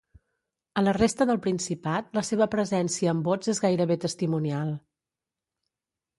A 0.81 0.83
la 0.85 0.93
resta 0.97 1.27
del 1.29 1.39
Principat 1.43 2.09
la 2.19 2.23
seva 2.31 2.47
presència 2.57 3.13
en 3.13 3.21
vots 3.29 3.53
és 3.55 3.63
gairebé 3.67 3.99
testimonial. 4.09 4.75